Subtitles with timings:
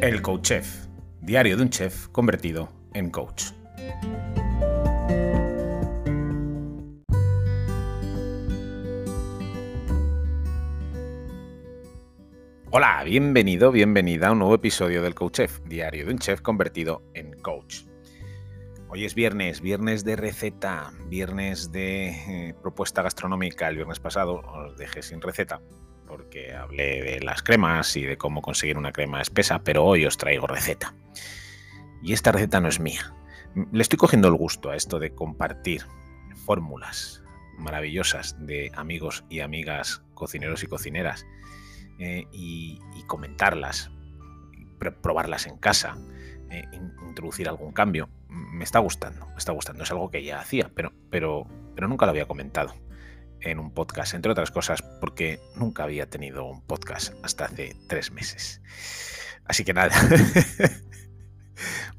[0.00, 0.86] El Coach Chef,
[1.20, 3.46] diario de un chef convertido en coach.
[12.70, 17.02] Hola, bienvenido, bienvenida a un nuevo episodio del Coach Chef, diario de un chef convertido
[17.14, 17.80] en coach.
[18.88, 23.66] Hoy es viernes, viernes de receta, viernes de eh, propuesta gastronómica.
[23.66, 25.60] El viernes pasado os dejé sin receta
[26.08, 30.16] porque hablé de las cremas y de cómo conseguir una crema espesa, pero hoy os
[30.16, 30.94] traigo receta.
[32.02, 33.14] Y esta receta no es mía.
[33.72, 35.84] Le estoy cogiendo el gusto a esto de compartir
[36.46, 37.22] fórmulas
[37.58, 41.26] maravillosas de amigos y amigas cocineros y cocineras
[41.98, 43.90] eh, y, comentarlas,
[45.02, 45.96] probarlas en casa,
[46.50, 46.64] eh,
[47.06, 48.08] introducir algún cambio.
[48.28, 49.82] Me está gustando, me está gustando.
[49.82, 52.74] Es algo que ya hacía, pero, pero, pero nunca lo había comentado
[53.40, 58.12] en un podcast, entre otras cosas porque nunca había tenido un podcast hasta hace tres
[58.12, 58.60] meses.
[59.44, 59.94] Así que nada,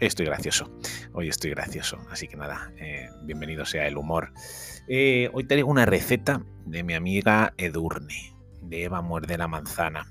[0.00, 0.70] hoy estoy gracioso,
[1.12, 4.32] hoy estoy gracioso, así que nada, eh, bienvenido sea el humor.
[4.88, 10.10] Eh, hoy traigo una receta de mi amiga Edurne, de Eva Muerde la Manzana.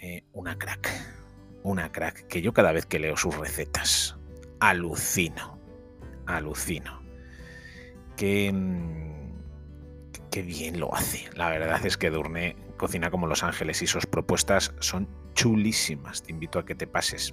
[0.00, 0.90] Eh, una crack,
[1.62, 4.16] una crack, que yo cada vez que leo sus recetas
[4.60, 5.58] alucino,
[6.26, 7.02] alucino.
[8.16, 9.13] Que mm,
[10.34, 11.30] qué bien lo hace.
[11.36, 16.24] La verdad es que Durne cocina como Los Ángeles y sus propuestas son chulísimas.
[16.24, 17.32] Te invito a que te pases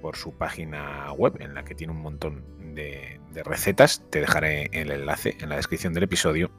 [0.00, 4.02] por su página web en la que tiene un montón de, recetas.
[4.10, 6.50] Te dejaré el enlace en la descripción del episodio.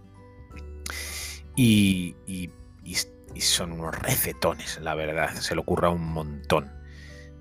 [1.57, 2.15] Y,
[3.37, 5.33] son unos recetones, la verdad.
[5.33, 6.71] Se le ocurra un montón.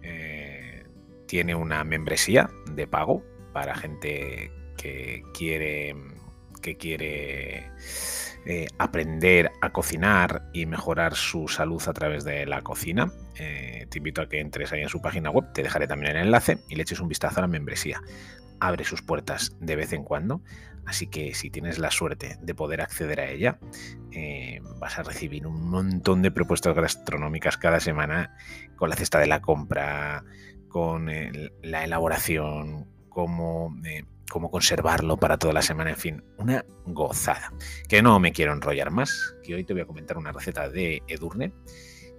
[0.02, 0.84] Eh,
[1.28, 5.94] tiene una membresía de pago para gente que quiere
[6.62, 7.70] que quiere
[8.44, 13.98] eh, aprender a cocinar y mejorar su salud a través de la cocina, eh, te
[13.98, 16.74] invito a que entres ahí en su página web, te dejaré también el enlace y
[16.74, 18.00] le eches un vistazo a la membresía.
[18.58, 20.42] Abre sus puertas de vez en cuando,
[20.86, 23.60] así que si tienes la suerte de poder acceder a ella,
[24.10, 28.34] eh, vas a recibir un montón de propuestas gastronómicas cada semana
[28.74, 30.24] con la cesta de la compra,
[30.68, 33.72] con la elaboración, como
[34.32, 37.52] cómo conservarlo para toda la semana, en fin, una gozada.
[37.86, 41.02] Que no me quiero enrollar más, que hoy te voy a comentar una receta de
[41.06, 41.52] Edurne,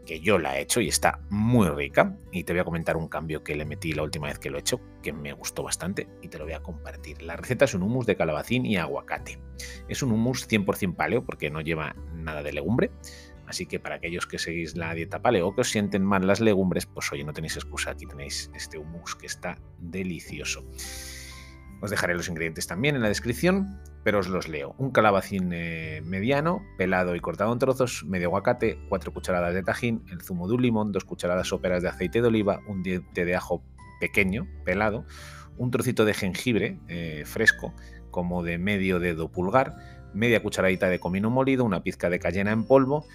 [0.06, 3.08] que yo la he hecho y está muy rica, y te voy a comentar un
[3.08, 6.08] cambio que le metí la última vez que lo he hecho, que me gustó bastante,
[6.22, 7.24] y te lo voy a compartir.
[7.24, 9.40] La receta es un hummus de calabacín y aguacate.
[9.88, 12.92] Es un hummus 100% paleo porque no lleva nada de legumbre,
[13.46, 16.40] Así que para aquellos que seguís la dieta paleo o que os sienten mal las
[16.40, 20.66] legumbres, pues oye, no tenéis excusa, aquí tenéis este hummus que está delicioso.
[21.84, 24.74] Os dejaré los ingredientes también en la descripción, pero os los leo.
[24.78, 30.02] Un calabacín eh, mediano, pelado y cortado en trozos, medio aguacate, cuatro cucharadas de tajín,
[30.10, 33.36] el zumo de un limón, dos cucharadas óperas de aceite de oliva, un diente de
[33.36, 33.66] ajo
[34.00, 35.04] pequeño, pelado,
[35.58, 37.74] un trocito de jengibre eh, fresco,
[38.12, 39.76] como de medio dedo pulgar,
[40.14, 43.06] media cucharadita de comino molido, una pizca de cayena en polvo,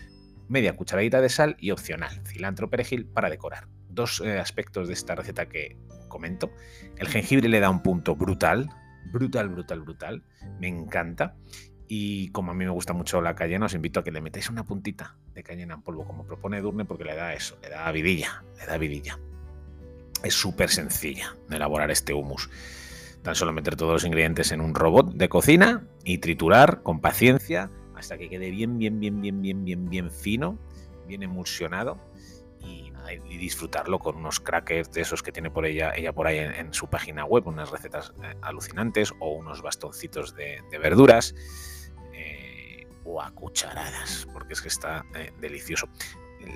[0.47, 3.67] media cucharadita de sal y opcional, cilantro perejil para decorar.
[3.89, 6.51] Dos eh, aspectos de esta receta que comento.
[6.97, 8.69] El jengibre le da un punto brutal,
[9.13, 10.23] brutal, brutal, brutal.
[10.61, 11.37] Me encanta.
[11.87, 14.51] Y como a mí me gusta mucho la cayena, os invito a que le metáis
[14.51, 17.91] una puntita de cayena en polvo, como propone Durne, porque le da eso, le da
[17.93, 19.19] vidilla, le da vidilla.
[20.23, 22.51] Es súper sencilla de elaborar este hummus.
[23.23, 27.71] Tan solo meter todos los ingredientes en un robot de cocina y triturar con paciencia
[27.97, 30.59] hasta que quede bien, bien, bien, bien, bien, bien, bien fino,
[31.07, 31.99] bien emulsionado
[33.13, 36.73] y disfrutarlo con unos crackers de esos que tiene por ella, ella por ahí en,
[36.73, 41.35] su página web, unas recetas eh, alucinantes o unos bastoncitos de, verduras
[42.13, 45.89] eh, o a cucharadas, porque es que está eh, delicioso.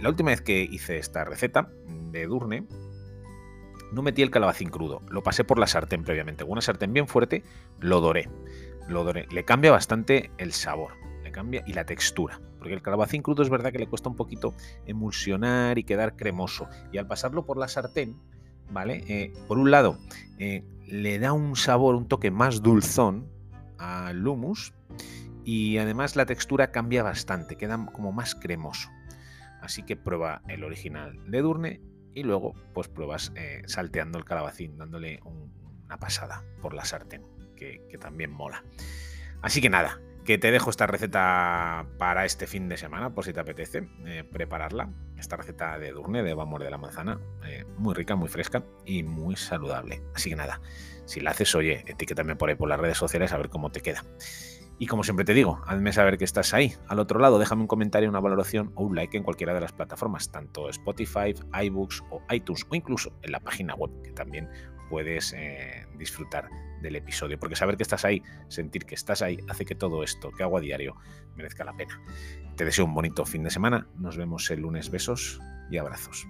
[0.00, 2.66] La última vez que hice esta receta de Durne,
[3.92, 6.44] no metí el calabacín crudo, lo pasé por la sartén previamente.
[6.44, 7.42] Con una sartén bien fuerte,
[7.80, 8.28] lo doré.
[8.88, 9.26] Lo doré.
[9.30, 11.02] Le cambia bastante el sabor
[11.32, 12.40] cambia y la textura.
[12.62, 14.54] Porque el calabacín crudo es verdad que le cuesta un poquito
[14.86, 16.68] emulsionar y quedar cremoso.
[16.92, 18.16] Y al pasarlo por la sartén,
[18.70, 19.02] ¿vale?
[19.08, 19.98] Eh, por un lado,
[20.38, 23.26] eh, le da un sabor, un toque más dulzón
[23.78, 24.74] al hummus.
[25.44, 28.88] Y además la textura cambia bastante, queda como más cremoso.
[29.60, 31.80] Así que prueba el original de Durne
[32.14, 37.26] y luego pues pruebas eh, salteando el calabacín, dándole una pasada por la sartén,
[37.56, 38.62] que, que también mola.
[39.40, 43.32] Así que nada, que te dejo esta receta para este fin de semana, por si
[43.32, 44.90] te apetece eh, prepararla.
[45.16, 49.02] Esta receta de Durne, de Vamos de la Manzana, eh, muy rica, muy fresca y
[49.02, 50.02] muy saludable.
[50.14, 50.60] Así que nada,
[51.04, 53.80] si la haces, oye, etiquétame por ahí por las redes sociales a ver cómo te
[53.80, 54.04] queda.
[54.78, 56.74] Y como siempre te digo, hazme saber que estás ahí.
[56.88, 59.72] Al otro lado, déjame un comentario, una valoración o un like en cualquiera de las
[59.72, 64.48] plataformas, tanto Spotify, iBooks o iTunes, o incluso en la página web, que también
[64.92, 66.50] puedes eh, disfrutar
[66.82, 67.38] del episodio.
[67.40, 70.58] Porque saber que estás ahí, sentir que estás ahí, hace que todo esto que hago
[70.58, 70.96] a diario
[71.34, 71.98] merezca la pena.
[72.56, 73.86] Te deseo un bonito fin de semana.
[73.96, 74.90] Nos vemos el lunes.
[74.90, 75.40] Besos
[75.70, 76.26] y abrazos.